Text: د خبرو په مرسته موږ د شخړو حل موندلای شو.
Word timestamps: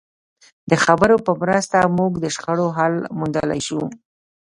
د 0.69 0.71
خبرو 0.83 1.15
په 1.25 1.31
مرسته 1.41 1.77
موږ 1.97 2.11
د 2.19 2.25
شخړو 2.35 2.67
حل 2.77 2.95
موندلای 3.19 3.61
شو. 3.67 3.81